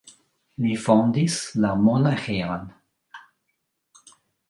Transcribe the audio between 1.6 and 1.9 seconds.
la